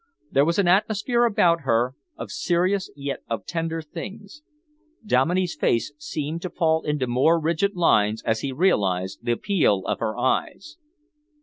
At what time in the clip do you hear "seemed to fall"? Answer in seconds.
5.99-6.81